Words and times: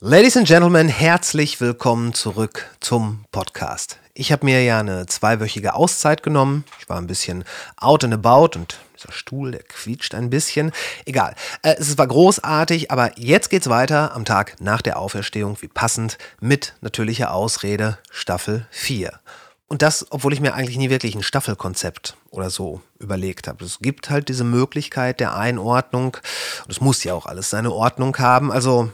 Ladies 0.00 0.36
and 0.36 0.48
Gentlemen, 0.48 0.88
herzlich 0.88 1.60
willkommen 1.60 2.14
zurück 2.14 2.68
zum 2.80 3.24
Podcast. 3.30 3.98
Ich 4.12 4.32
habe 4.32 4.44
mir 4.44 4.60
ja 4.64 4.80
eine 4.80 5.06
zweiwöchige 5.06 5.74
Auszeit 5.74 6.24
genommen. 6.24 6.64
Ich 6.80 6.88
war 6.88 6.98
ein 6.98 7.06
bisschen 7.06 7.44
out 7.76 8.02
and 8.02 8.12
about 8.12 8.58
und 8.58 8.76
dieser 8.98 9.12
Stuhl, 9.12 9.52
der 9.52 9.62
quietscht 9.62 10.16
ein 10.16 10.30
bisschen. 10.30 10.72
Egal. 11.06 11.36
Äh, 11.62 11.76
es 11.78 11.96
war 11.96 12.08
großartig, 12.08 12.90
aber 12.90 13.16
jetzt 13.16 13.50
geht's 13.50 13.68
weiter 13.68 14.12
am 14.16 14.24
Tag 14.24 14.56
nach 14.60 14.82
der 14.82 14.98
Auferstehung, 14.98 15.58
wie 15.60 15.68
passend, 15.68 16.18
mit 16.40 16.74
natürlicher 16.80 17.32
Ausrede 17.32 17.98
Staffel 18.10 18.66
4. 18.72 19.20
Und 19.68 19.80
das, 19.80 20.06
obwohl 20.10 20.32
ich 20.32 20.40
mir 20.40 20.54
eigentlich 20.54 20.76
nie 20.76 20.90
wirklich 20.90 21.14
ein 21.14 21.22
Staffelkonzept 21.22 22.16
oder 22.30 22.50
so 22.50 22.82
überlegt 22.98 23.46
habe. 23.46 23.64
Es 23.64 23.78
gibt 23.78 24.10
halt 24.10 24.28
diese 24.28 24.44
Möglichkeit 24.44 25.20
der 25.20 25.36
Einordnung. 25.36 26.16
Und 26.64 26.70
es 26.70 26.80
muss 26.80 27.04
ja 27.04 27.14
auch 27.14 27.26
alles 27.26 27.48
seine 27.48 27.72
Ordnung 27.72 28.18
haben. 28.18 28.50
Also, 28.50 28.90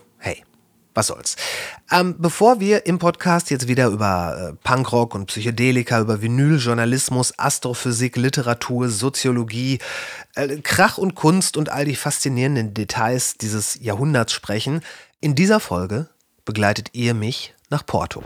was 1.01 1.07
soll's. 1.07 1.37
Ähm, 1.91 2.17
bevor 2.19 2.61
wir 2.61 2.87
im 2.87 2.99
Podcast 2.99 3.51
jetzt 3.51 3.69
wieder 3.69 3.89
über 3.89 4.53
äh, 4.53 4.57
Punkrock 4.63 5.15
und 5.15 5.27
Psychedelika, 5.27 6.01
über 6.01 6.21
Vinyl, 6.21 6.59
Journalismus, 6.59 7.33
Astrophysik, 7.39 8.17
Literatur, 8.17 8.89
Soziologie, 8.91 9.79
äh, 10.35 10.59
Krach 10.59 10.99
und 10.99 11.15
Kunst 11.15 11.57
und 11.57 11.71
all 11.71 11.87
die 11.87 11.97
faszinierenden 11.97 12.75
Details 12.75 13.39
dieses 13.39 13.81
Jahrhunderts 13.81 14.33
sprechen, 14.33 14.83
in 15.21 15.35
dieser 15.35 15.61
Folge 15.61 16.09
begleitet 16.45 16.91
ihr 16.93 17.15
mich 17.15 17.55
nach 17.71 17.87
Porto. 17.87 18.23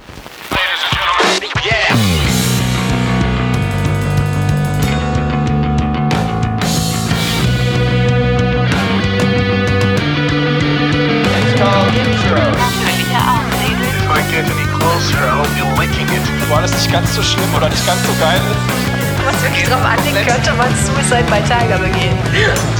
Oder 17.64 17.72
nicht 17.72 17.86
ganz 17.86 18.02
so 18.04 18.12
geil 18.20 18.40
ist? 18.44 19.24
Was 19.24 19.42
wirklich 19.42 19.64
drauf 19.64 19.80
anlegt, 19.80 20.28
könnte 20.28 20.52
man 20.52 20.68
Suicide 20.84 21.24
bei 21.30 21.40
Tiger 21.40 21.78
begehen. 21.78 22.12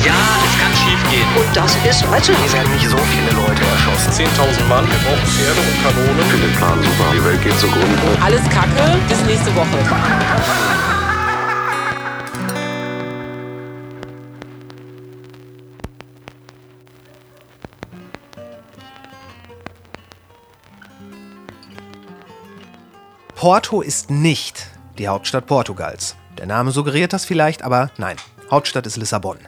Ja, 0.05 0.13
es 0.45 0.55
kann 0.61 0.73
schief 0.77 1.01
gehen. 1.09 1.25
Und 1.41 1.49
das 1.57 1.73
ist 1.89 2.05
heute. 2.11 2.37
Hier 2.37 2.53
werden 2.53 2.71
nicht 2.75 2.89
so 2.89 2.99
viele 2.99 3.31
Leute 3.33 3.65
erschossen. 3.65 4.29
10.000 4.29 4.69
Mann, 4.69 4.85
wir 4.85 4.99
brauchen 5.01 5.25
Pferde 5.25 5.61
und 5.61 5.83
Kanonen. 5.83 6.21
Ich 6.21 6.27
finde 6.27 6.47
den 6.49 6.57
Plan 6.57 6.83
super. 6.83 7.13
Die 7.17 7.25
Welt 7.25 7.43
geht 7.43 7.59
zugrunde. 7.59 7.97
Alles 8.21 8.43
Kacke, 8.51 8.99
bis 9.09 9.21
nächste 9.25 9.55
Woche. 9.57 9.79
Porto 23.35 23.81
ist 23.81 24.11
nicht 24.11 24.74
die 24.99 25.09
Hauptstadt 25.09 25.47
Portugals. 25.47 26.17
Der 26.39 26.47
Name 26.47 26.71
suggeriert 26.71 27.13
das 27.13 27.25
vielleicht, 27.25 27.63
aber 27.63 27.91
nein. 27.99 28.17
Hauptstadt 28.51 28.87
ist 28.87 28.97
Lissabon. 28.97 29.39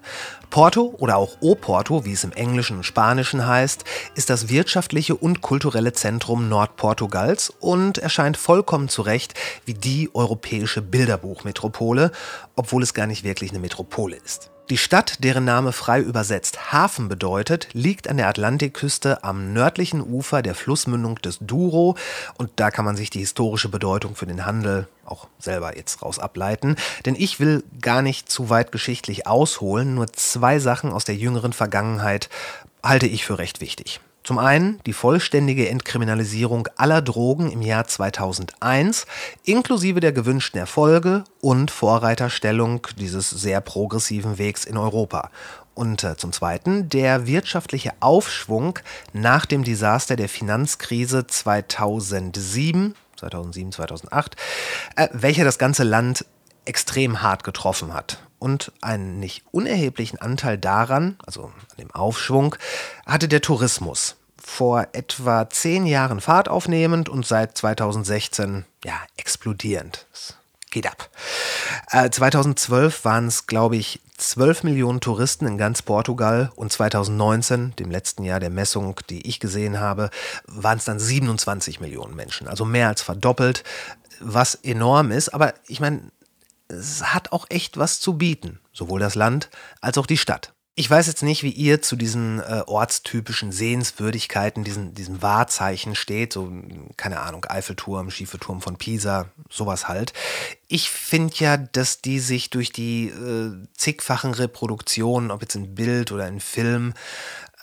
Porto 0.51 0.95
oder 0.99 1.17
auch 1.17 1.37
Oporto, 1.41 2.05
wie 2.05 2.13
es 2.13 2.25
im 2.25 2.33
Englischen 2.33 2.79
und 2.79 2.85
Spanischen 2.85 3.47
heißt, 3.47 3.85
ist 4.15 4.31
das 4.31 4.49
wirtschaftliche 4.49 5.15
und 5.15 5.43
kulturelle 5.43 5.93
Zentrum 5.93 6.49
Nordportugals 6.49 7.51
und 7.61 7.99
erscheint 7.99 8.37
vollkommen 8.37 8.89
zurecht 8.89 9.35
wie 9.65 9.75
die 9.75 10.11
europäische 10.15 10.83
Bilderbuchmetropole, 10.83 12.11
obwohl 12.57 12.83
es 12.83 12.95
gar 12.95 13.07
nicht 13.07 13.23
wirklich 13.23 13.51
eine 13.51 13.61
Metropole 13.61 14.17
ist. 14.17 14.51
Die 14.69 14.79
Stadt, 14.79 15.23
deren 15.23 15.45
Name 15.45 15.71
frei 15.71 16.01
übersetzt 16.01 16.73
Hafen 16.73 17.09
bedeutet, 17.09 17.69
liegt 17.73 18.09
an 18.09 18.17
der 18.17 18.27
Atlantikküste 18.27 19.23
am 19.23 19.53
nördlichen 19.53 20.01
Ufer 20.01 20.43
der 20.43 20.57
Flussmündung 20.57 21.23
des 21.23 21.39
Douro 21.41 21.97
und 22.37 22.51
da 22.57 22.73
kann 22.73 22.85
man 22.85 22.97
sich 22.97 23.09
die 23.09 23.21
historische 23.21 23.69
Bedeutung 23.69 24.17
für 24.17 24.27
den 24.27 24.45
Handel 24.45 24.89
auch 25.05 25.29
selber 25.39 25.77
jetzt 25.77 26.03
raus 26.03 26.19
ableiten. 26.19 26.75
Denn 27.05 27.15
ich 27.15 27.39
will 27.39 27.63
gar 27.81 28.03
nicht 28.03 28.29
zu 28.29 28.51
weit 28.51 28.73
geschichtlich 28.73 29.29
ausholen, 29.29 29.95
nur 29.95 30.13
zwei 30.13 30.59
Sachen 30.59 30.91
aus 30.91 31.05
der 31.05 31.15
jüngeren 31.15 31.53
Vergangenheit 31.53 32.29
halte 32.83 33.07
ich 33.07 33.25
für 33.25 33.39
recht 33.39 33.61
wichtig. 33.61 34.01
Zum 34.27 34.39
einen 34.39 34.81
die 34.87 34.93
vollständige 34.93 35.69
Entkriminalisierung 35.69 36.69
aller 36.75 37.01
Drogen 37.01 37.53
im 37.53 37.63
Jahr 37.63 37.87
2001, 37.87 39.07
inklusive 39.45 40.01
der 40.01 40.11
gewünschten 40.11 40.59
Erfolge 40.59 41.23
und 41.41 41.71
Vorreiterstellung 41.71 42.89
dieses 42.99 43.31
sehr 43.31 43.61
progressiven 43.61 44.37
Wegs 44.37 44.65
in 44.65 44.79
Europa. 44.79 45.31
Und 45.75 46.03
äh, 46.03 46.17
zum 46.17 46.33
Zweiten 46.33 46.89
der 46.89 47.29
wirtschaftliche 47.29 47.93
Aufschwung 48.01 48.81
nach 49.13 49.47
dem 49.47 49.63
Desaster 49.63 50.17
der 50.17 50.29
Finanzkrise 50.29 51.29
2007, 51.29 52.97
2007, 53.15 53.71
2008, 53.71 54.37
äh, 54.97 55.07
welcher 55.13 55.45
das 55.45 55.59
ganze 55.59 55.85
Land 55.85 56.25
extrem 56.65 57.23
hart 57.23 57.45
getroffen 57.45 57.95
hat. 57.95 58.26
Und 58.47 58.71
einen 58.81 59.19
nicht 59.19 59.43
unerheblichen 59.51 60.21
Anteil 60.21 60.57
daran, 60.57 61.17
also 61.27 61.47
an 61.47 61.77
dem 61.81 61.91
Aufschwung, 61.91 62.55
hatte 63.05 63.27
der 63.27 63.41
Tourismus. 63.41 64.15
Vor 64.41 64.87
etwa 64.93 65.51
zehn 65.51 65.85
Jahren 65.85 66.21
Fahrt 66.21 66.49
aufnehmend 66.49 67.09
und 67.09 67.27
seit 67.27 67.59
2016 67.59 68.65
ja, 68.85 68.95
explodierend. 69.17 70.07
Es 70.13 70.37
geht 70.71 70.87
ab. 70.87 71.11
Äh, 71.91 72.09
2012 72.09 73.05
waren 73.05 73.27
es, 73.27 73.49
glaube 73.49 73.75
ich, 73.75 74.01
12 74.17 74.63
Millionen 74.63 75.01
Touristen 75.01 75.49
in 75.49 75.59
ganz 75.59 75.83
Portugal 75.83 76.53
und 76.55 76.71
2019, 76.71 77.75
dem 77.75 77.91
letzten 77.91 78.23
Jahr 78.23 78.39
der 78.39 78.51
Messung, 78.51 79.01
die 79.11 79.27
ich 79.27 79.41
gesehen 79.41 79.81
habe, 79.81 80.11
waren 80.47 80.79
es 80.79 80.85
dann 80.85 81.01
27 81.01 81.81
Millionen 81.81 82.15
Menschen. 82.15 82.47
Also 82.47 82.65
mehr 82.65 82.87
als 82.87 83.03
verdoppelt, 83.03 83.65
was 84.21 84.55
enorm 84.55 85.11
ist. 85.11 85.31
Aber 85.31 85.53
ich 85.67 85.81
meine, 85.81 86.13
es 86.69 87.03
hat 87.15 87.33
auch 87.33 87.47
echt 87.49 87.77
was 87.77 88.01
zu 88.01 88.19
bieten, 88.19 88.61
sowohl 88.73 89.01
das 89.01 89.15
Land 89.15 89.51
als 89.81 89.99
auch 89.99 90.07
die 90.07 90.19
Stadt. 90.19 90.53
Ich 90.79 90.91
weiß 90.91 91.07
jetzt 91.07 91.23
nicht, 91.23 91.43
wie 91.43 91.53
ihr 91.53 91.81
zu 91.81 91.97
diesen 91.97 92.39
äh, 92.39 92.63
ortstypischen 92.67 93.51
Sehenswürdigkeiten, 93.51 94.63
diesen, 94.63 94.93
diesen 94.93 95.23
Wahrzeichen 95.23 95.95
steht, 95.95 96.35
so, 96.35 96.53
keine 96.99 97.21
Ahnung, 97.21 97.47
Eiffelturm, 97.49 98.11
schiefe 98.11 98.39
Turm 98.39 98.61
von 98.61 98.77
Pisa, 98.77 99.31
sowas 99.49 99.89
halt. 99.89 100.13
Ich 100.69 100.91
finde 100.91 101.33
ja, 101.39 101.57
dass 101.57 102.03
die 102.03 102.19
sich 102.19 102.51
durch 102.51 102.73
die 102.73 103.07
äh, 103.07 103.53
zigfachen 103.75 104.35
Reproduktionen, 104.35 105.31
ob 105.31 105.41
jetzt 105.41 105.55
in 105.55 105.75
Bild 105.75 106.13
oder 106.13 106.29
in 106.29 106.41
Film, 106.41 106.93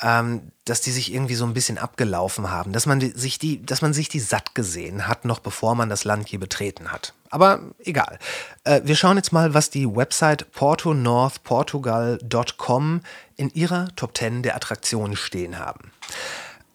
ähm, 0.04 0.52
dass 0.66 0.82
die 0.82 0.92
sich 0.92 1.12
irgendwie 1.14 1.36
so 1.36 1.46
ein 1.46 1.54
bisschen 1.54 1.78
abgelaufen 1.78 2.52
haben, 2.52 2.74
dass 2.74 2.86
man 2.86 3.00
die, 3.00 3.14
sich 3.16 3.40
die, 3.40 3.66
dass 3.66 3.82
man 3.82 3.94
sich 3.94 4.10
die 4.10 4.20
satt 4.20 4.54
gesehen 4.54 5.08
hat, 5.08 5.24
noch 5.24 5.40
bevor 5.40 5.76
man 5.76 5.88
das 5.88 6.04
Land 6.04 6.30
je 6.30 6.38
betreten 6.38 6.92
hat. 6.92 7.14
Aber 7.30 7.62
egal. 7.80 8.20
Äh, 8.66 8.82
wir 8.84 8.98
schauen 8.98 9.16
jetzt 9.18 9.32
mal, 9.32 9.54
was 9.54 9.70
die 9.70 9.88
Website 9.88 10.52
portonorthportugal.com 10.52 13.00
in 13.38 13.50
ihrer 13.52 13.88
Top 13.96 14.18
10 14.18 14.44
der 14.44 14.58
Attraktionen 14.58 15.16
stehen 15.16 15.58
haben. 15.58 15.94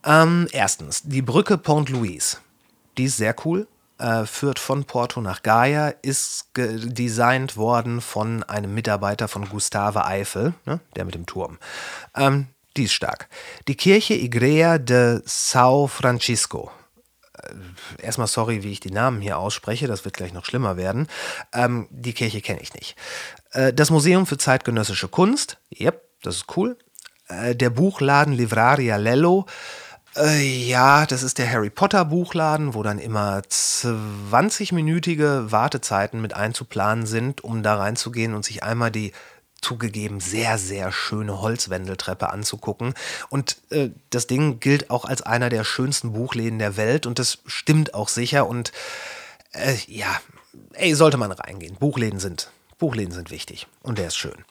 Ähm, 0.05 0.49
erstens, 0.53 1.03
die 1.05 1.23
Brücke 1.23 1.59
Pont 1.59 1.91
Louis. 1.91 2.41
Die 2.97 3.05
ist 3.05 3.19
sehr 3.19 3.37
cool. 3.45 3.69
Äh, 3.99 4.25
führt 4.25 4.59
von 4.59 4.85
Porto 4.85 5.21
nach 5.21 5.43
Gaia, 5.43 5.93
ist 6.03 6.47
designt 6.57 7.57
worden 7.57 8.01
von 8.01 8.43
einem 8.45 8.73
Mitarbeiter 8.73 9.29
von 9.29 9.47
Gustave 9.49 10.07
Eiffel, 10.07 10.55
ne, 10.67 10.81
der 10.97 11.05
mit 11.05 11.15
dem 11.15 11.27
Turm. 11.27 11.59
Ähm, 12.15 12.47
die 12.79 12.85
ist 12.85 12.95
stark. 12.95 13.29
Die 13.69 13.77
Kirche 13.77 14.15
Igreja 14.15 14.79
de 14.79 15.21
São 15.27 15.89
Francisco 15.89 16.71
erstmal 18.03 18.27
sorry, 18.27 18.63
wie 18.63 18.73
ich 18.73 18.81
die 18.81 18.91
Namen 18.91 19.21
hier 19.21 19.39
ausspreche, 19.39 19.87
das 19.87 20.05
wird 20.05 20.17
gleich 20.17 20.33
noch 20.33 20.45
schlimmer 20.45 20.77
werden. 20.77 21.07
Ähm, 21.53 21.87
die 21.91 22.13
Kirche 22.13 22.41
kenne 22.41 22.61
ich 22.61 22.75
nicht. 22.75 22.97
Äh, 23.53 23.73
das 23.73 23.91
Museum 23.91 24.27
für 24.27 24.39
zeitgenössische 24.39 25.09
Kunst, 25.09 25.59
yep, 25.79 26.03
das 26.23 26.37
ist 26.37 26.57
cool. 26.57 26.77
Äh, 27.29 27.55
der 27.55 27.71
Buchladen 27.71 28.33
Livraria 28.33 28.97
Lello, 28.97 29.47
äh, 30.17 30.43
ja, 30.43 31.07
das 31.07 31.23
ist 31.23 31.39
der 31.39 31.51
Harry 31.51 31.71
Potter 31.71 32.05
Buchladen, 32.05 32.75
wo 32.75 32.83
dann 32.83 32.99
immer 32.99 33.39
20-minütige 33.39 35.53
Wartezeiten 35.53 36.21
mit 36.21 36.35
einzuplanen 36.35 37.07
sind, 37.07 37.45
um 37.45 37.63
da 37.63 37.77
reinzugehen 37.77 38.35
und 38.35 38.45
sich 38.45 38.63
einmal 38.63 38.91
die 38.91 39.13
zugegeben 39.61 40.21
sehr, 40.21 40.59
sehr 40.59 40.93
schöne 40.93 41.41
Holzwendeltreppe 41.41 42.31
anzugucken. 42.31 42.95
Und 43.29 43.57
äh, 43.71 43.91
das 44.11 44.27
Ding 44.27 44.61
gilt 44.61 44.91
auch 44.91 45.05
als 45.05 45.23
einer 45.23 45.49
der 45.49 45.65
schönsten 45.65 46.13
Buchläden 46.13 46.59
der 46.59 46.77
Welt 46.77 47.07
und 47.07 47.19
das 47.19 47.39
stimmt 47.47 47.95
auch 47.95 48.09
sicher. 48.09 48.47
Und 48.47 48.73
äh, 49.53 49.75
ja, 49.87 50.21
ey, 50.75 50.95
sollte 50.95 51.17
man 51.17 51.33
reingehen. 51.33 51.77
Buchläden 51.77 52.21
sind, 52.21 52.51
Buchläden 52.79 53.13
sind 53.13 53.31
wichtig 53.31 53.67
und 53.83 53.99
der 53.99 54.09
ist 54.09 54.17
schön. 54.17 54.45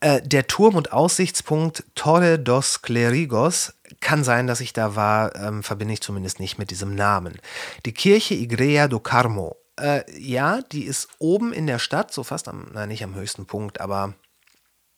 Äh, 0.00 0.22
der 0.22 0.46
Turm 0.46 0.76
und 0.76 0.92
Aussichtspunkt 0.92 1.84
Torre 1.94 2.38
dos 2.38 2.82
Clerigos 2.82 3.74
kann 4.00 4.22
sein, 4.22 4.46
dass 4.46 4.60
ich 4.60 4.72
da 4.72 4.94
war, 4.94 5.34
ähm, 5.34 5.62
verbinde 5.62 5.94
ich 5.94 6.00
zumindest 6.00 6.40
nicht 6.40 6.58
mit 6.58 6.70
diesem 6.70 6.94
Namen. 6.94 7.38
Die 7.84 7.92
Kirche 7.92 8.34
Igreja 8.34 8.86
do 8.86 9.00
Carmo 9.00 9.56
äh, 9.80 10.04
ja, 10.18 10.62
die 10.62 10.84
ist 10.84 11.08
oben 11.18 11.52
in 11.52 11.66
der 11.66 11.78
Stadt, 11.78 12.12
so 12.12 12.24
fast 12.24 12.48
am, 12.48 12.68
na 12.72 12.86
nicht 12.86 13.02
am 13.04 13.14
höchsten 13.14 13.46
Punkt, 13.46 13.80
aber 13.80 14.14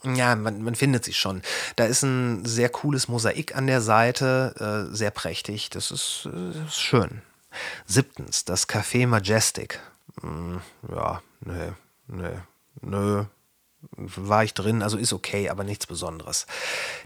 Ja, 0.05 0.35
man, 0.35 0.63
man 0.63 0.75
findet 0.75 1.05
sie 1.05 1.13
schon. 1.13 1.43
Da 1.77 1.85
ist 1.85 2.03
ein 2.03 2.45
sehr 2.45 2.71
cooles 2.71 3.09
Mosaik 3.09 3.55
an 3.55 3.67
der 3.67 3.81
Seite, 3.81 4.89
äh, 4.91 4.95
sehr 4.95 5.11
prächtig. 5.11 5.71
Das 5.71 5.91
ist, 5.91 6.29
äh, 6.33 6.67
ist 6.67 6.81
schön. 6.81 7.23
Siebtens, 7.87 8.45
das 8.45 8.69
Café 8.69 9.07
Majestic. 9.07 9.81
Hm, 10.23 10.61
ja, 10.95 11.21
nö, 11.41 11.73
nö, 12.07 12.31
nö. 12.81 13.25
War 13.93 14.45
ich 14.45 14.55
drin, 14.55 14.83
also 14.83 14.99
ist 14.99 15.13
okay, 15.13 15.49
aber 15.49 15.65
nichts 15.65 15.87
Besonderes. 15.87 16.47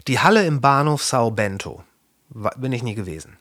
Die 0.07 0.19
Halle 0.19 0.45
im 0.45 0.59
Bahnhof 0.61 1.03
Sao 1.03 1.31
Bento. 1.31 1.83
War, 2.29 2.53
bin 2.57 2.73
ich 2.73 2.83
nie 2.83 2.95
gewesen. 2.95 3.37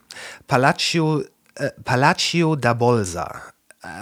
Palazzo, 0.46 1.22
äh, 1.56 1.70
Palazzo 1.84 2.56
da 2.56 2.74
Bolsa. 2.74 3.42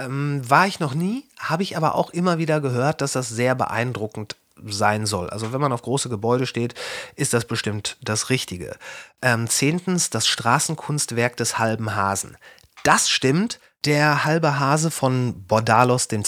Ähm, 0.00 0.42
war 0.48 0.66
ich 0.66 0.80
noch 0.80 0.94
nie, 0.94 1.26
habe 1.38 1.62
ich 1.62 1.76
aber 1.76 1.94
auch 1.94 2.10
immer 2.10 2.38
wieder 2.38 2.60
gehört, 2.60 3.00
dass 3.00 3.12
das 3.12 3.28
sehr 3.28 3.54
beeindruckend 3.54 4.36
sein 4.64 5.06
soll. 5.06 5.30
Also 5.30 5.52
wenn 5.52 5.60
man 5.60 5.72
auf 5.72 5.82
große 5.82 6.08
Gebäude 6.08 6.46
steht, 6.46 6.74
ist 7.16 7.32
das 7.32 7.44
bestimmt 7.44 7.96
das 8.02 8.30
Richtige. 8.30 8.76
Ähm, 9.20 9.48
zehntens, 9.48 10.10
das 10.10 10.26
Straßenkunstwerk 10.26 11.36
des 11.36 11.58
halben 11.58 11.96
Hasen. 11.96 12.36
Das 12.84 13.08
stimmt, 13.08 13.60
der 13.84 14.24
halbe 14.24 14.58
Hase 14.58 14.90
von 14.90 15.44
Bordalos 15.46 16.08
II. 16.10 16.22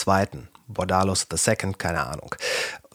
Bordalos 0.66 1.26
II, 1.30 1.72
keine 1.78 2.06
Ahnung. 2.06 2.34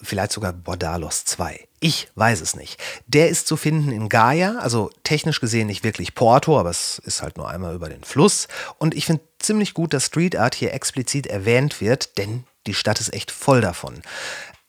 Vielleicht 0.01 0.31
sogar 0.31 0.53
Bordalos 0.53 1.23
II. 1.37 1.67
Ich 1.79 2.09
weiß 2.15 2.41
es 2.41 2.55
nicht. 2.55 2.79
Der 3.07 3.29
ist 3.29 3.47
zu 3.47 3.55
finden 3.55 3.91
in 3.91 4.09
Gaia, 4.09 4.57
also 4.59 4.89
technisch 5.03 5.39
gesehen 5.39 5.67
nicht 5.67 5.83
wirklich 5.83 6.15
Porto, 6.15 6.59
aber 6.59 6.69
es 6.69 6.99
ist 6.99 7.21
halt 7.21 7.37
nur 7.37 7.49
einmal 7.49 7.75
über 7.75 7.89
den 7.89 8.03
Fluss. 8.03 8.47
Und 8.77 8.95
ich 8.95 9.05
finde 9.05 9.23
ziemlich 9.39 9.73
gut, 9.73 9.93
dass 9.93 10.05
Street 10.05 10.35
Art 10.35 10.55
hier 10.55 10.73
explizit 10.73 11.27
erwähnt 11.27 11.81
wird, 11.81 12.17
denn 12.17 12.45
die 12.67 12.73
Stadt 12.73 12.99
ist 12.99 13.13
echt 13.13 13.31
voll 13.31 13.61
davon. 13.61 14.01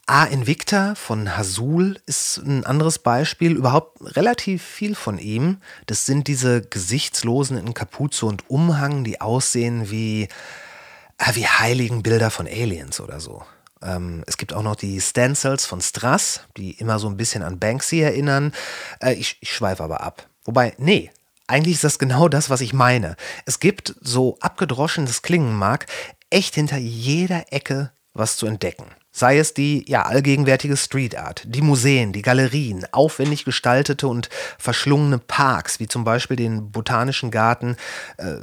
A. 0.06 0.24
Invicta 0.24 0.96
von 0.96 1.36
Hasul 1.36 2.00
ist 2.06 2.38
ein 2.38 2.66
anderes 2.66 2.98
Beispiel. 2.98 3.52
Überhaupt 3.52 3.98
relativ 4.16 4.60
viel 4.60 4.96
von 4.96 5.18
ihm. 5.18 5.58
Das 5.86 6.04
sind 6.04 6.26
diese 6.26 6.62
Gesichtslosen 6.62 7.56
in 7.56 7.74
Kapuze 7.74 8.26
und 8.26 8.50
Umhang, 8.50 9.04
die 9.04 9.20
aussehen 9.20 9.88
wie, 9.90 10.24
äh, 11.18 11.34
wie 11.34 11.46
heiligen 11.46 12.02
Bilder 12.02 12.30
von 12.30 12.48
Aliens 12.48 13.00
oder 13.00 13.20
so. 13.20 13.44
Ähm, 13.82 14.24
es 14.26 14.36
gibt 14.36 14.52
auch 14.52 14.64
noch 14.64 14.74
die 14.74 15.00
Stencils 15.00 15.64
von 15.64 15.80
Strass, 15.80 16.40
die 16.56 16.72
immer 16.72 16.98
so 16.98 17.08
ein 17.08 17.16
bisschen 17.16 17.44
an 17.44 17.60
Banksy 17.60 18.00
erinnern. 18.00 18.52
Äh, 19.00 19.14
ich 19.14 19.38
ich 19.40 19.52
schweife 19.52 19.84
aber 19.84 20.00
ab. 20.00 20.26
Wobei, 20.44 20.74
nee, 20.78 21.12
eigentlich 21.50 21.74
ist 21.74 21.84
das 21.84 21.98
genau 21.98 22.28
das, 22.28 22.48
was 22.48 22.60
ich 22.60 22.72
meine. 22.72 23.16
Es 23.44 23.60
gibt, 23.60 23.94
so 24.00 24.36
abgedroschen 24.40 25.06
das 25.06 25.22
klingen 25.22 25.54
mag, 25.54 25.86
echt 26.30 26.54
hinter 26.54 26.78
jeder 26.78 27.52
Ecke 27.52 27.90
was 28.14 28.36
zu 28.36 28.46
entdecken. 28.46 28.86
Sei 29.12 29.38
es 29.38 29.54
die 29.54 29.84
ja 29.88 30.02
allgegenwärtige 30.02 30.76
Street 30.76 31.16
Art, 31.16 31.42
die 31.44 31.62
Museen, 31.62 32.12
die 32.12 32.22
Galerien, 32.22 32.86
aufwendig 32.92 33.44
gestaltete 33.44 34.06
und 34.06 34.28
verschlungene 34.58 35.18
Parks, 35.18 35.80
wie 35.80 35.88
zum 35.88 36.04
Beispiel 36.04 36.36
den 36.36 36.70
Botanischen 36.70 37.30
Garten 37.30 37.76
äh, 38.18 38.36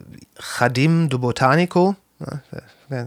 du 1.10 1.20
Botanico, 1.20 1.96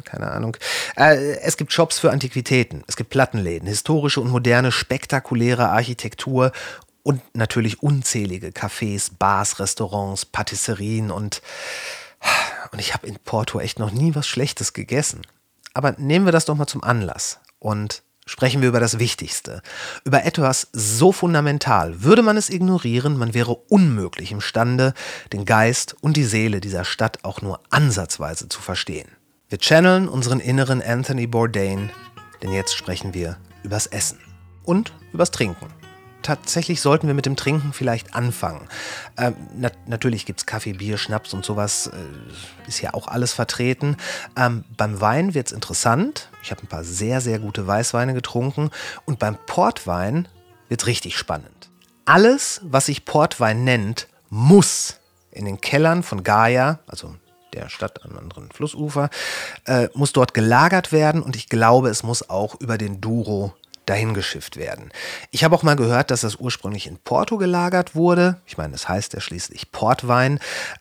keine 0.05 0.31
Ahnung. 0.31 0.57
Äh, 0.97 1.39
es 1.41 1.57
gibt 1.57 1.73
Shops 1.73 1.99
für 1.99 2.11
Antiquitäten, 2.11 2.85
es 2.87 2.97
gibt 2.97 3.11
Plattenläden, 3.11 3.69
historische 3.69 4.21
und 4.21 4.31
moderne, 4.31 4.73
spektakuläre 4.73 5.69
Architektur 5.69 6.53
und 7.03 7.23
natürlich 7.35 7.83
unzählige 7.83 8.49
Cafés, 8.49 9.11
Bars, 9.19 9.59
Restaurants, 9.59 10.27
Patisserien 10.27 11.11
und 11.11 11.43
und 12.73 12.79
ich 12.79 12.95
habe 12.95 13.07
in 13.07 13.17
Porto 13.17 13.59
echt 13.61 13.79
noch 13.79 13.91
nie 13.91 14.15
was 14.15 14.27
Schlechtes 14.27 14.73
gegessen. 14.73 15.23
Aber 15.75 15.93
nehmen 15.99 16.25
wir 16.25 16.33
das 16.33 16.45
doch 16.45 16.57
mal 16.57 16.67
zum 16.67 16.85
Anlass 16.85 17.41
und 17.59 18.03
sprechen 18.27 18.61
wir 18.61 18.69
über 18.69 18.81
das 18.81 18.99
Wichtigste. 18.99 19.63
Über 20.05 20.25
etwas 20.25 20.69
so 20.73 21.13
fundamental. 21.13 22.03
Würde 22.03 22.23
man 22.23 22.37
es 22.37 22.51
ignorieren, 22.51 23.17
man 23.17 23.35
wäre 23.35 23.55
unmöglich 23.55 24.33
imstande, 24.33 24.95
den 25.33 25.45
Geist 25.45 25.97
und 26.01 26.17
die 26.17 26.25
Seele 26.25 26.61
dieser 26.61 26.85
Stadt 26.85 27.25
auch 27.25 27.43
nur 27.43 27.61
ansatzweise 27.71 28.49
zu 28.49 28.61
verstehen. 28.61 29.09
Wir 29.49 29.59
channeln 29.59 30.09
unseren 30.09 30.39
inneren 30.39 30.81
Anthony 30.83 31.27
Bourdain, 31.27 31.91
denn 32.43 32.53
jetzt 32.53 32.77
sprechen 32.77 33.15
wir 33.15 33.37
übers 33.65 33.87
Essen 33.87 34.21
und 34.65 34.93
übers 35.13 35.33
Trinken 35.33 35.80
tatsächlich 36.23 36.81
sollten 36.81 37.07
wir 37.07 37.15
mit 37.15 37.27
dem 37.27 37.37
Trinken 37.37 37.73
vielleicht 37.73 38.15
anfangen. 38.15 38.69
Ähm, 39.17 39.35
nat 39.55 39.75
natürlich 39.87 40.27
gibt 40.27 40.41
es 40.41 40.47
Kaffee, 40.47 40.73
Bier, 40.73 40.99
Schnaps 40.99 41.35
und 41.35 41.45
sowas, 41.45 41.89
äh, 41.89 42.69
ist 42.69 42.81
ja 42.81 42.95
auch 42.95 43.09
alles 43.09 43.33
vertreten. 43.33 43.97
Ähm, 44.37 44.65
beim 44.77 45.01
Wein 45.01 45.35
wird 45.35 45.49
es 45.49 45.53
interessant. 45.53 46.29
Ich 46.43 46.51
habe 46.51 46.63
ein 46.63 46.69
paar 46.69 46.85
sehr, 46.85 47.21
sehr 47.21 47.39
gute 47.39 47.67
Weißweine 47.67 48.15
getrunken. 48.15 48.71
Und 49.05 49.19
beim 49.19 49.37
Portwein 49.47 50.29
wird 50.69 50.83
es 50.83 50.87
richtig 50.87 51.17
spannend. 51.17 51.71
Alles, 52.05 52.61
was 52.65 52.87
sich 52.87 53.05
Portwein 53.05 53.65
nennt, 53.65 54.09
muss 54.31 55.01
in 55.31 55.45
den 55.45 55.61
Kellern 55.61 56.03
von 56.03 56.25
Gaia, 56.25 56.81
also 56.87 57.15
der 57.53 57.69
Stadt 57.69 58.05
am 58.05 58.17
anderen 58.17 58.51
Flussufer, 58.51 59.11
äh, 59.67 59.89
muss 59.95 60.13
dort 60.13 60.35
gelagert 60.35 60.93
werden 60.93 61.23
und 61.23 61.37
ich 61.37 61.49
glaube, 61.49 61.89
es 61.89 62.03
muss 62.03 62.31
auch 62.31 62.61
über 62.61 62.79
den 62.79 63.01
Duro 63.01 63.55
dahin 63.87 64.15
geschifft 64.15 64.57
werden. 64.57 64.91
Ich 65.31 65.45
habe 65.45 65.55
auch 65.55 65.63
mal 65.63 65.77
gehört, 65.77 66.11
dass 66.11 66.21
das 66.21 66.37
ursprünglich 66.37 66.87
in 66.87 66.99
Porto 66.99 67.39
gelagert 67.39 67.95
wurde. 67.95 68.41
Ich 68.47 68.57
meine, 68.57 68.73
das 68.73 68.89
heißt 68.89 69.15
ja 69.15 69.21
schließlich 69.21 69.73
Portwein. 69.73 70.39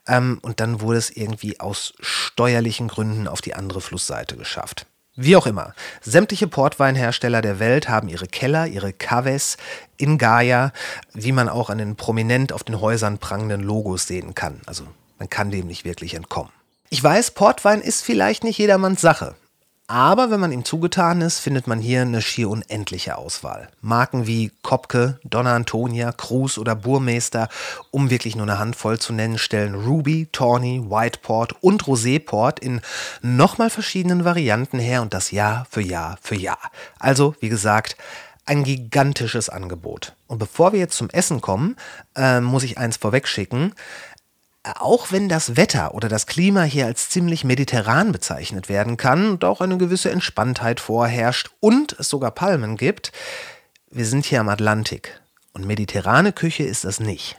Ähm, 0.08 0.40
und 0.42 0.60
dann 0.60 0.82
wurde 0.82 1.00
es 1.00 1.10
irgendwie 1.10 1.60
aus 1.60 1.94
steuerlichen 2.00 2.88
Gründen 2.88 3.28
auf 3.28 3.42
die 3.42 3.56
andere 3.56 3.82
Flussseite 3.82 4.36
geschafft. 4.36 4.86
Wie 5.22 5.36
auch 5.36 5.48
immer, 5.48 5.74
sämtliche 6.02 6.48
Portweinhersteller 6.48 7.42
der 7.42 7.60
Welt 7.60 7.90
haben 7.90 8.08
ihre 8.08 8.28
Keller, 8.28 8.68
ihre 8.68 8.94
Caves 8.94 9.58
in 9.98 10.18
Gaia, 10.18 10.72
wie 11.14 11.34
man 11.34 11.50
auch 11.50 11.70
an 11.70 11.80
den 11.80 11.98
prominent 11.98 12.54
auf 12.54 12.64
den 12.64 12.80
Häusern 12.80 13.18
prangenden 13.18 13.62
Logos 13.62 14.08
sehen 14.08 14.34
kann. 14.34 14.62
Also 14.66 14.86
man 15.18 15.30
kann 15.30 15.52
dem 15.52 15.68
nicht 15.68 15.84
wirklich 15.84 16.14
entkommen. 16.14 16.52
Ich 16.90 17.04
weiß, 17.04 17.32
Portwein 17.32 17.82
ist 17.82 18.02
vielleicht 18.02 18.46
nicht 18.46 18.58
jedermanns 18.58 19.02
Sache. 19.02 19.36
Aber 19.90 20.30
wenn 20.30 20.40
man 20.40 20.52
ihm 20.52 20.66
zugetan 20.66 21.20
ist, 21.22 21.40
findet 21.40 21.66
man 21.66 21.80
hier 21.80 22.04
eine 22.04 22.22
schier 22.22 22.52
unendliche 22.52 23.18
Auswahl. 23.18 23.70
Marken 23.82 24.28
wie 24.28 24.52
Kopke, 24.62 25.20
Donna 25.24 25.56
Antonia, 25.56 26.12
Cruz 26.12 26.60
oder 26.60 26.76
Burmeister, 26.76 27.50
um 27.90 28.12
wirklich 28.12 28.36
nur 28.36 28.44
eine 28.44 28.60
Handvoll 28.60 29.00
zu 29.00 29.14
nennen, 29.14 29.40
stellen 29.40 29.74
Ruby, 29.74 30.28
Tawny, 30.32 30.84
Whiteport 30.88 31.56
und 31.64 31.86
Roséport 31.86 32.60
in 32.60 32.82
nochmal 33.24 33.72
verschiedenen 33.72 34.26
Varianten 34.26 34.78
her 34.78 35.02
und 35.02 35.16
das 35.16 35.32
Jahr 35.32 35.66
für 35.72 35.82
Jahr 35.82 36.20
für 36.22 36.36
Jahr. 36.36 36.70
Also, 37.00 37.34
wie 37.40 37.50
gesagt, 37.50 37.98
ein 38.46 38.64
gigantisches 38.64 39.50
Angebot. 39.50 40.14
Und 40.28 40.38
bevor 40.38 40.72
wir 40.72 40.80
jetzt 40.80 40.98
zum 40.98 41.10
Essen 41.10 41.42
kommen, 41.42 41.78
äh, 42.16 42.42
muss 42.42 42.62
ich 42.62 42.78
eins 42.78 42.98
vorwegschicken 42.98 43.74
auch 44.76 45.12
wenn 45.12 45.30
das 45.30 45.56
Wetter 45.56 45.94
oder 45.94 46.10
das 46.10 46.28
Klima 46.28 46.64
hier 46.64 46.86
als 46.86 47.10
ziemlich 47.10 47.44
mediterran 47.44 48.12
bezeichnet 48.12 48.70
werden 48.70 48.98
kann 48.98 49.32
und 49.32 49.44
auch 49.46 49.62
eine 49.62 49.78
gewisse 49.78 50.12
Entspanntheit 50.12 50.80
vorherrscht 50.80 51.52
und 51.60 51.96
es 52.00 52.10
sogar 52.10 52.32
Palmen 52.32 52.78
gibt, 52.78 53.12
wir 53.90 54.06
sind 54.06 54.26
hier 54.26 54.40
am 54.40 54.50
Atlantik 54.50 55.22
und 55.54 55.66
mediterrane 55.66 56.34
Küche 56.34 56.64
ist 56.64 56.84
das 56.84 57.00
nicht. 57.00 57.38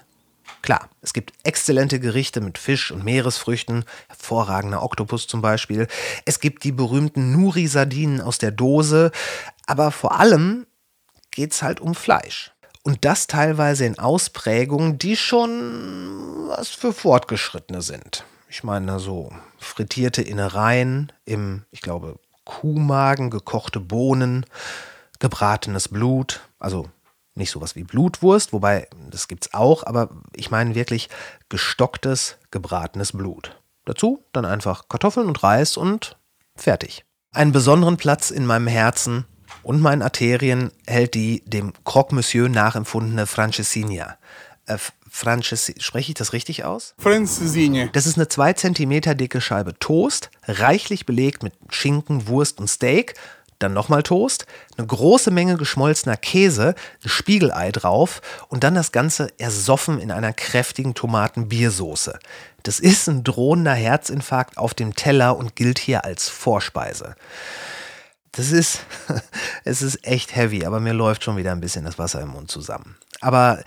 Klar, 0.62 0.90
es 1.00 1.12
gibt 1.12 1.32
exzellente 1.42 2.00
Gerichte 2.00 2.40
mit 2.40 2.58
Fisch 2.58 2.90
und 2.90 3.04
Meeresfrüchten, 3.04 3.84
hervorragender 4.08 4.82
Oktopus 4.82 5.26
zum 5.26 5.40
Beispiel. 5.40 5.86
Es 6.26 6.40
gibt 6.40 6.64
die 6.64 6.72
berühmten 6.72 7.32
Nuri-Sardinen 7.32 8.20
aus 8.20 8.38
der 8.38 8.50
Dose, 8.50 9.10
aber 9.66 9.90
vor 9.90 10.18
allem 10.18 10.66
geht 11.30 11.52
es 11.52 11.62
halt 11.62 11.80
um 11.80 11.94
Fleisch. 11.94 12.52
Und 12.82 13.04
das 13.04 13.26
teilweise 13.26 13.84
in 13.84 13.98
Ausprägungen, 13.98 14.98
die 14.98 15.16
schon 15.16 16.48
was 16.48 16.68
für 16.68 16.92
Fortgeschrittene 16.92 17.82
sind. 17.82 18.24
Ich 18.48 18.64
meine, 18.64 18.98
so 18.98 19.32
frittierte 19.58 20.22
Innereien 20.22 21.12
im, 21.24 21.64
ich 21.70 21.82
glaube, 21.82 22.18
Kuhmagen, 22.44 23.30
gekochte 23.30 23.80
Bohnen, 23.80 24.46
gebratenes 25.18 25.88
Blut, 25.88 26.40
also 26.58 26.88
nicht 27.34 27.50
sowas 27.50 27.76
wie 27.76 27.84
Blutwurst, 27.84 28.52
wobei 28.52 28.88
das 29.10 29.28
gibt's 29.28 29.54
auch, 29.54 29.84
aber 29.86 30.08
ich 30.34 30.50
meine 30.50 30.74
wirklich 30.74 31.08
gestocktes, 31.48 32.38
gebratenes 32.50 33.12
Blut. 33.12 33.56
Dazu 33.84 34.24
dann 34.32 34.44
einfach 34.44 34.88
Kartoffeln 34.88 35.28
und 35.28 35.42
Reis 35.42 35.76
und 35.76 36.16
fertig. 36.56 37.04
Einen 37.32 37.52
besonderen 37.52 37.96
Platz 37.96 38.30
in 38.30 38.46
meinem 38.46 38.66
Herzen 38.66 39.26
und 39.62 39.80
meinen 39.80 40.02
Arterien 40.02 40.72
hält 40.86 41.14
die 41.14 41.42
dem 41.46 41.72
Croque 41.84 42.14
Monsieur 42.14 42.48
nachempfundene 42.48 43.26
Francesinha. 43.26 44.16
Äh, 44.66 44.78
Frances 45.10 45.72
spreche 45.78 46.12
ich 46.12 46.14
das 46.14 46.32
richtig 46.32 46.64
aus? 46.64 46.94
Francesinha. 46.98 47.88
Das 47.92 48.06
ist 48.06 48.16
eine 48.16 48.28
2 48.28 48.52
cm 48.52 49.16
dicke 49.16 49.40
Scheibe 49.40 49.76
Toast, 49.78 50.30
reichlich 50.46 51.04
belegt 51.04 51.42
mit 51.42 51.52
Schinken, 51.68 52.28
Wurst 52.28 52.60
und 52.60 52.68
Steak. 52.68 53.14
Dann 53.58 53.74
nochmal 53.74 54.02
Toast, 54.02 54.46
eine 54.78 54.86
große 54.86 55.30
Menge 55.30 55.58
geschmolzener 55.58 56.16
Käse, 56.16 56.74
ein 57.04 57.08
Spiegelei 57.10 57.72
drauf 57.72 58.22
und 58.48 58.64
dann 58.64 58.74
das 58.74 58.90
Ganze 58.90 59.28
ersoffen 59.36 60.00
in 60.00 60.10
einer 60.10 60.32
kräftigen 60.32 60.94
Tomatenbiersoße. 60.94 62.18
Das 62.62 62.80
ist 62.80 63.06
ein 63.08 63.22
drohender 63.22 63.74
Herzinfarkt 63.74 64.56
auf 64.56 64.72
dem 64.72 64.94
Teller 64.94 65.36
und 65.36 65.56
gilt 65.56 65.78
hier 65.78 66.06
als 66.06 66.30
Vorspeise. 66.30 67.16
Das 68.32 68.52
ist, 68.52 68.80
es 69.64 69.82
ist 69.82 70.06
echt 70.06 70.34
heavy, 70.36 70.64
aber 70.64 70.80
mir 70.80 70.92
läuft 70.92 71.24
schon 71.24 71.36
wieder 71.36 71.52
ein 71.52 71.60
bisschen 71.60 71.84
das 71.84 71.98
Wasser 71.98 72.20
im 72.20 72.28
Mund 72.28 72.50
zusammen. 72.50 72.96
Aber 73.20 73.62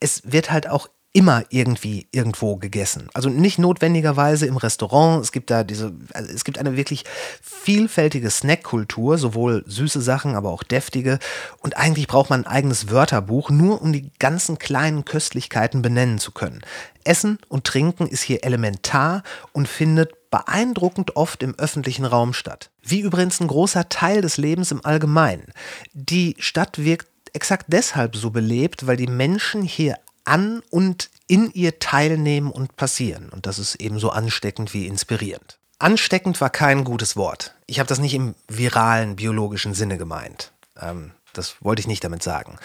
es 0.00 0.22
wird 0.24 0.50
halt 0.50 0.68
auch 0.68 0.88
immer 1.14 1.44
irgendwie 1.48 2.08
irgendwo 2.10 2.56
gegessen. 2.56 3.08
Also 3.14 3.28
nicht 3.28 3.60
notwendigerweise 3.60 4.46
im 4.46 4.56
Restaurant. 4.56 5.22
Es 5.22 5.30
gibt 5.30 5.48
da 5.48 5.62
diese, 5.62 5.92
also 6.12 6.30
es 6.32 6.44
gibt 6.44 6.58
eine 6.58 6.76
wirklich 6.76 7.04
vielfältige 7.40 8.28
Snackkultur, 8.30 9.16
sowohl 9.16 9.62
süße 9.64 10.02
Sachen, 10.02 10.34
aber 10.34 10.50
auch 10.50 10.64
deftige. 10.64 11.20
Und 11.60 11.76
eigentlich 11.76 12.08
braucht 12.08 12.30
man 12.30 12.44
ein 12.44 12.50
eigenes 12.50 12.90
Wörterbuch, 12.90 13.48
nur 13.50 13.80
um 13.80 13.92
die 13.92 14.10
ganzen 14.18 14.58
kleinen 14.58 15.04
Köstlichkeiten 15.04 15.82
benennen 15.82 16.18
zu 16.18 16.32
können. 16.32 16.62
Essen 17.04 17.38
und 17.48 17.62
Trinken 17.62 18.08
ist 18.08 18.22
hier 18.22 18.42
elementar 18.42 19.22
und 19.52 19.68
findet 19.68 20.30
beeindruckend 20.30 21.14
oft 21.14 21.44
im 21.44 21.54
öffentlichen 21.56 22.06
Raum 22.06 22.32
statt. 22.32 22.70
Wie 22.82 23.00
übrigens 23.00 23.38
ein 23.38 23.46
großer 23.46 23.88
Teil 23.88 24.20
des 24.20 24.36
Lebens 24.36 24.72
im 24.72 24.84
Allgemeinen. 24.84 25.52
Die 25.92 26.34
Stadt 26.40 26.84
wirkt 26.84 27.06
exakt 27.32 27.66
deshalb 27.68 28.16
so 28.16 28.30
belebt, 28.30 28.88
weil 28.88 28.96
die 28.96 29.06
Menschen 29.06 29.62
hier 29.62 29.96
an 30.24 30.62
und 30.70 31.10
in 31.26 31.50
ihr 31.52 31.78
teilnehmen 31.78 32.50
und 32.50 32.76
passieren. 32.76 33.28
Und 33.30 33.46
das 33.46 33.58
ist 33.58 33.76
ebenso 33.76 34.10
ansteckend 34.10 34.74
wie 34.74 34.86
inspirierend. 34.86 35.58
Ansteckend 35.78 36.40
war 36.40 36.50
kein 36.50 36.84
gutes 36.84 37.16
Wort. 37.16 37.54
Ich 37.66 37.78
habe 37.78 37.88
das 37.88 37.98
nicht 37.98 38.14
im 38.14 38.34
viralen 38.48 39.16
biologischen 39.16 39.74
Sinne 39.74 39.98
gemeint. 39.98 40.52
Ähm, 40.80 41.12
das 41.32 41.56
wollte 41.60 41.80
ich 41.80 41.86
nicht 41.86 42.04
damit 42.04 42.22
sagen. 42.22 42.58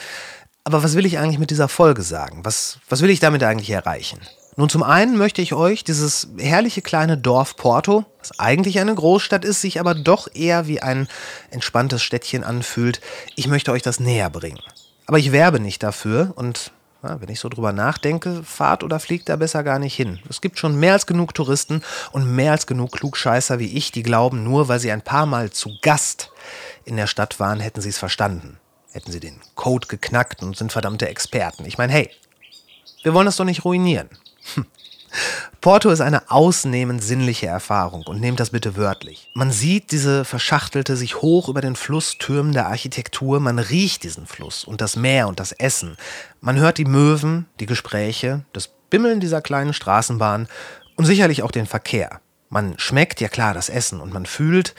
Aber 0.63 0.83
was 0.83 0.95
will 0.95 1.05
ich 1.05 1.17
eigentlich 1.17 1.39
mit 1.39 1.49
dieser 1.49 1.67
Folge 1.67 2.01
sagen? 2.01 2.41
Was, 2.43 2.79
was 2.89 3.01
will 3.01 3.09
ich 3.09 3.19
damit 3.19 3.43
eigentlich 3.43 3.71
erreichen? 3.71 4.19
Nun, 4.55 4.69
zum 4.69 4.83
einen 4.83 5.17
möchte 5.17 5.41
ich 5.41 5.53
euch 5.53 5.83
dieses 5.83 6.27
herrliche 6.37 6.81
kleine 6.81 7.17
Dorf 7.17 7.55
Porto, 7.55 8.05
das 8.19 8.37
eigentlich 8.39 8.79
eine 8.79 8.93
Großstadt 8.93 9.45
ist, 9.45 9.61
sich 9.61 9.79
aber 9.79 9.95
doch 9.95 10.27
eher 10.33 10.67
wie 10.67 10.81
ein 10.81 11.07
entspanntes 11.49 12.03
Städtchen 12.03 12.43
anfühlt, 12.43 12.99
ich 13.35 13.47
möchte 13.47 13.71
euch 13.71 13.81
das 13.81 13.99
näher 13.99 14.29
bringen. 14.29 14.59
Aber 15.05 15.17
ich 15.17 15.31
werbe 15.31 15.59
nicht 15.59 15.81
dafür 15.81 16.33
und 16.35 16.71
ja, 17.03 17.21
wenn 17.21 17.29
ich 17.29 17.39
so 17.39 17.49
drüber 17.49 17.71
nachdenke, 17.71 18.43
fahrt 18.43 18.83
oder 18.83 18.99
fliegt 18.99 19.29
da 19.29 19.35
besser 19.35 19.63
gar 19.63 19.79
nicht 19.79 19.95
hin. 19.95 20.19
Es 20.29 20.41
gibt 20.41 20.59
schon 20.59 20.79
mehr 20.79 20.93
als 20.93 21.05
genug 21.05 21.33
Touristen 21.33 21.81
und 22.11 22.29
mehr 22.35 22.51
als 22.51 22.67
genug 22.67 22.91
Klugscheißer 22.91 23.59
wie 23.59 23.77
ich, 23.77 23.91
die 23.91 24.03
glauben, 24.03 24.43
nur 24.43 24.67
weil 24.67 24.79
sie 24.79 24.91
ein 24.91 25.01
paar 25.01 25.25
Mal 25.25 25.49
zu 25.51 25.71
Gast 25.81 26.31
in 26.85 26.97
der 26.97 27.07
Stadt 27.07 27.39
waren, 27.39 27.59
hätten 27.59 27.81
sie 27.81 27.89
es 27.89 27.97
verstanden. 27.97 28.59
Hätten 28.91 29.11
sie 29.11 29.19
den 29.19 29.39
Code 29.55 29.87
geknackt 29.87 30.41
und 30.41 30.57
sind 30.57 30.71
verdammte 30.71 31.07
Experten. 31.07 31.65
Ich 31.65 31.77
meine, 31.77 31.93
hey, 31.93 32.09
wir 33.03 33.13
wollen 33.13 33.27
das 33.27 33.37
doch 33.37 33.45
nicht 33.45 33.63
ruinieren. 33.63 34.09
Hm. 34.55 34.65
Porto 35.61 35.89
ist 35.89 36.01
eine 36.01 36.29
ausnehmend 36.31 37.03
sinnliche 37.03 37.47
Erfahrung 37.47 38.03
und 38.03 38.21
nehmt 38.21 38.39
das 38.39 38.51
bitte 38.51 38.77
wörtlich. 38.77 39.29
Man 39.33 39.51
sieht 39.51 39.91
diese 39.91 40.23
verschachtelte, 40.23 40.95
sich 40.95 41.21
hoch 41.21 41.49
über 41.49 41.61
den 41.61 41.75
Fluss 41.75 42.17
türmende 42.17 42.65
Architektur, 42.65 43.39
man 43.39 43.59
riecht 43.59 44.03
diesen 44.03 44.25
Fluss 44.25 44.63
und 44.63 44.81
das 44.81 44.95
Meer 44.95 45.27
und 45.27 45.39
das 45.39 45.51
Essen. 45.51 45.97
Man 46.41 46.57
hört 46.57 46.77
die 46.77 46.85
Möwen, 46.85 47.45
die 47.59 47.65
Gespräche, 47.65 48.45
das 48.53 48.69
Bimmeln 48.89 49.19
dieser 49.19 49.41
kleinen 49.41 49.73
Straßenbahn 49.73 50.47
und 50.95 51.05
sicherlich 51.05 51.43
auch 51.43 51.51
den 51.51 51.65
Verkehr. 51.65 52.21
Man 52.49 52.79
schmeckt, 52.79 53.21
ja 53.21 53.27
klar, 53.27 53.53
das 53.53 53.69
Essen 53.69 54.01
und 54.01 54.13
man 54.13 54.25
fühlt 54.25 54.73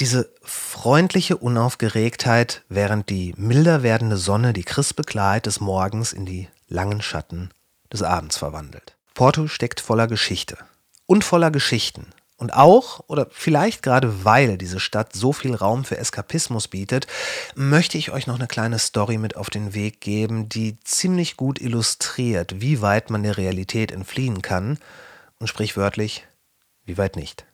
diese 0.00 0.30
freundliche 0.42 1.36
Unaufgeregtheit, 1.36 2.62
während 2.68 3.10
die 3.10 3.32
milder 3.36 3.82
werdende 3.82 4.16
Sonne 4.16 4.52
die 4.52 4.64
crispe 4.64 5.02
Klarheit 5.02 5.46
des 5.46 5.60
Morgens 5.60 6.12
in 6.12 6.26
die 6.26 6.48
langen 6.68 7.00
Schatten 7.00 7.50
des 7.92 8.02
Abends 8.02 8.36
verwandelt. 8.36 8.96
Porto 9.14 9.46
steckt 9.46 9.80
voller 9.80 10.08
Geschichte 10.08 10.58
und 11.06 11.24
voller 11.24 11.50
Geschichten. 11.50 12.06
Und 12.36 12.52
auch, 12.52 13.00
oder 13.06 13.28
vielleicht 13.30 13.82
gerade 13.82 14.24
weil 14.24 14.58
diese 14.58 14.80
Stadt 14.80 15.12
so 15.12 15.32
viel 15.32 15.54
Raum 15.54 15.84
für 15.84 15.96
Eskapismus 15.98 16.66
bietet, 16.66 17.06
möchte 17.54 17.96
ich 17.96 18.10
euch 18.10 18.26
noch 18.26 18.34
eine 18.34 18.48
kleine 18.48 18.80
Story 18.80 19.18
mit 19.18 19.36
auf 19.36 19.50
den 19.50 19.72
Weg 19.72 20.00
geben, 20.00 20.48
die 20.48 20.80
ziemlich 20.80 21.36
gut 21.36 21.60
illustriert, 21.60 22.60
wie 22.60 22.82
weit 22.82 23.08
man 23.08 23.22
der 23.22 23.36
Realität 23.36 23.92
entfliehen 23.92 24.42
kann 24.42 24.78
und 25.38 25.46
sprichwörtlich, 25.46 26.26
wie 26.84 26.98
weit 26.98 27.14
nicht. 27.14 27.46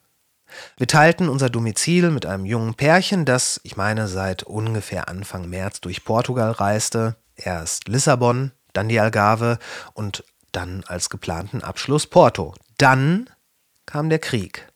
Wir 0.79 0.87
teilten 0.87 1.29
unser 1.29 1.51
Domizil 1.51 2.11
mit 2.11 2.25
einem 2.25 2.47
jungen 2.47 2.75
Pärchen, 2.75 3.27
das, 3.27 3.61
ich 3.63 3.77
meine, 3.77 4.09
seit 4.09 4.43
ungefähr 4.43 5.09
Anfang 5.09 5.49
März 5.49 5.83
durch 5.83 6.05
Portugal 6.05 6.53
reiste. 6.53 7.17
Erst 7.37 7.87
Lissabon, 7.87 8.53
dann 8.73 8.89
die 8.89 8.99
Algarve 8.99 9.59
und 9.93 10.25
dann 10.53 10.85
als 10.87 11.11
geplanten 11.11 11.63
Abschluss 11.63 12.07
Porto. 12.07 12.55
Dann 12.79 13.29
kam 13.87 14.09
der 14.09 14.19
Krieg 14.19 14.67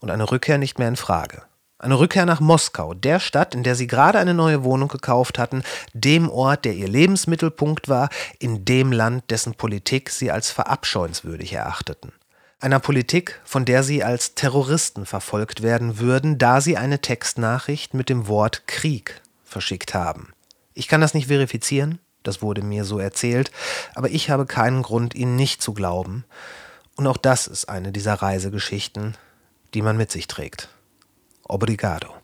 und 0.00 0.10
eine 0.10 0.30
Rückkehr 0.30 0.58
nicht 0.58 0.78
mehr 0.78 0.88
in 0.88 0.96
Frage. 0.96 1.42
Eine 1.78 1.98
Rückkehr 1.98 2.26
nach 2.26 2.38
Moskau, 2.38 2.94
der 2.94 3.18
Stadt, 3.18 3.56
in 3.56 3.64
der 3.64 3.74
sie 3.74 3.88
gerade 3.88 4.20
eine 4.20 4.34
neue 4.34 4.62
Wohnung 4.62 4.88
gekauft 4.88 5.36
hatten, 5.36 5.64
dem 5.94 6.30
Ort, 6.30 6.64
der 6.64 6.74
ihr 6.74 6.86
Lebensmittelpunkt 6.86 7.88
war, 7.88 8.08
in 8.38 8.64
dem 8.64 8.92
Land, 8.92 9.30
dessen 9.30 9.54
Politik 9.54 10.10
sie 10.10 10.30
als 10.30 10.52
verabscheuenswürdig 10.52 11.52
erachteten. 11.52 12.12
Einer 12.60 12.78
Politik, 12.78 13.40
von 13.42 13.64
der 13.64 13.82
sie 13.82 14.04
als 14.04 14.36
Terroristen 14.36 15.06
verfolgt 15.06 15.62
werden 15.64 15.98
würden, 15.98 16.38
da 16.38 16.60
sie 16.60 16.76
eine 16.76 17.00
Textnachricht 17.00 17.94
mit 17.94 18.08
dem 18.08 18.28
Wort 18.28 18.68
Krieg 18.68 19.20
verschickt 19.42 19.92
haben. 19.92 20.32
Ich 20.74 20.86
kann 20.86 21.00
das 21.00 21.14
nicht 21.14 21.26
verifizieren, 21.26 21.98
das 22.22 22.42
wurde 22.42 22.62
mir 22.62 22.84
so 22.84 22.98
erzählt, 22.98 23.50
aber 23.94 24.10
ich 24.10 24.30
habe 24.30 24.46
keinen 24.46 24.82
Grund, 24.82 25.14
ihnen 25.14 25.36
nicht 25.36 25.62
zu 25.62 25.72
glauben. 25.72 26.24
Und 26.96 27.06
auch 27.06 27.16
das 27.16 27.46
ist 27.46 27.68
eine 27.68 27.92
dieser 27.92 28.14
Reisegeschichten, 28.14 29.16
die 29.74 29.82
man 29.82 29.96
mit 29.96 30.10
sich 30.10 30.26
trägt. 30.26 30.68
Obrigado. 31.44 32.21